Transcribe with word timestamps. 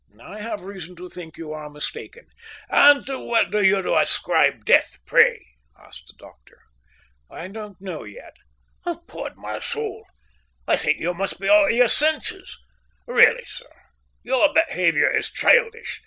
"I 0.19 0.39
have 0.41 0.63
reason 0.63 0.95
to 0.95 1.07
think 1.07 1.37
you 1.37 1.53
are 1.53 1.69
mistaken." 1.69 2.25
"And 2.71 3.05
to 3.05 3.19
what 3.19 3.51
do 3.51 3.61
you 3.63 3.77
ascribe 3.95 4.65
death, 4.65 4.97
pray?" 5.05 5.45
asked 5.77 6.07
the 6.07 6.15
doctor. 6.17 6.57
"I 7.29 7.47
don't 7.47 7.79
know 7.79 8.03
yet." 8.05 8.33
"Upon 8.83 9.35
my 9.39 9.59
soul, 9.59 10.07
I 10.67 10.75
think 10.77 10.97
you 10.99 11.13
must 11.13 11.39
be 11.39 11.47
out 11.49 11.65
of 11.69 11.77
your 11.77 11.87
senses. 11.87 12.57
Really, 13.05 13.45
sir, 13.45 13.69
your 14.23 14.51
behaviour 14.51 15.07
is 15.15 15.29
childish. 15.29 15.99